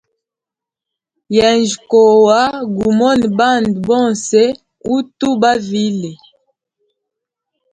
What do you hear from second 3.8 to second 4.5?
bonse